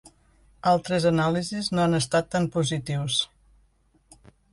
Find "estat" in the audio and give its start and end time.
1.97-2.31